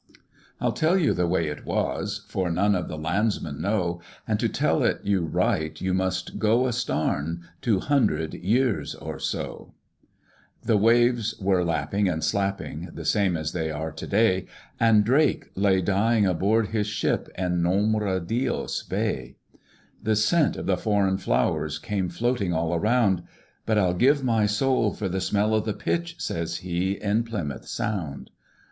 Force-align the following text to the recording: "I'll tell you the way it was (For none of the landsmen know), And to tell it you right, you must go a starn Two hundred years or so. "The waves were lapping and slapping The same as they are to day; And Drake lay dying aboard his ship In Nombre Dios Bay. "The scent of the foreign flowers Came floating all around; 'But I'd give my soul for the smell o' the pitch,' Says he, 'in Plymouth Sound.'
"I'll 0.59 0.71
tell 0.71 0.97
you 0.97 1.13
the 1.13 1.27
way 1.27 1.45
it 1.45 1.63
was 1.63 2.25
(For 2.27 2.49
none 2.49 2.73
of 2.73 2.87
the 2.87 2.97
landsmen 2.97 3.61
know), 3.61 4.01
And 4.27 4.39
to 4.39 4.49
tell 4.49 4.81
it 4.83 5.01
you 5.03 5.23
right, 5.27 5.79
you 5.79 5.93
must 5.93 6.39
go 6.39 6.65
a 6.65 6.73
starn 6.73 7.43
Two 7.61 7.79
hundred 7.79 8.33
years 8.33 8.95
or 8.95 9.19
so. 9.19 9.75
"The 10.63 10.75
waves 10.75 11.35
were 11.39 11.63
lapping 11.63 12.09
and 12.09 12.23
slapping 12.23 12.89
The 12.91 13.05
same 13.05 13.37
as 13.37 13.51
they 13.51 13.69
are 13.69 13.91
to 13.91 14.07
day; 14.07 14.47
And 14.79 15.03
Drake 15.03 15.45
lay 15.53 15.83
dying 15.83 16.25
aboard 16.25 16.69
his 16.69 16.87
ship 16.87 17.29
In 17.37 17.61
Nombre 17.61 18.19
Dios 18.21 18.81
Bay. 18.81 19.35
"The 20.01 20.15
scent 20.15 20.55
of 20.57 20.65
the 20.65 20.77
foreign 20.77 21.19
flowers 21.19 21.77
Came 21.77 22.09
floating 22.09 22.55
all 22.55 22.73
around; 22.73 23.21
'But 23.67 23.77
I'd 23.77 23.99
give 23.99 24.23
my 24.23 24.47
soul 24.47 24.93
for 24.93 25.07
the 25.07 25.21
smell 25.21 25.53
o' 25.53 25.59
the 25.59 25.73
pitch,' 25.75 26.15
Says 26.19 26.55
he, 26.65 26.93
'in 26.93 27.21
Plymouth 27.23 27.67
Sound.' 27.67 28.31